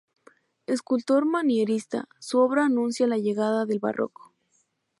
Escultor 0.65 1.25
manierista, 1.27 2.09
su 2.17 2.39
obra 2.39 2.65
anuncia 2.65 3.05
la 3.05 3.19
llegada 3.19 3.67
del 3.67 3.77
Barroco. 3.77 4.33